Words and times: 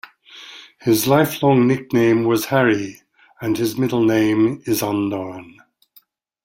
His 0.79 1.05
lifelong 1.05 1.67
nickname 1.67 2.23
was 2.23 2.45
"Harry", 2.45 3.03
and 3.39 3.55
his 3.55 3.77
middle 3.77 4.03
name 4.03 4.63
is 4.65 4.81
unknown. 4.81 5.59